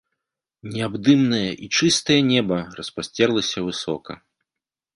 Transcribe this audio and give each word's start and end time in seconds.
Неабдымнае 0.75 1.51
і 1.67 1.69
чыстае 1.77 2.19
неба 2.31 2.57
распасцерлася 2.81 3.59
высока. 3.69 4.21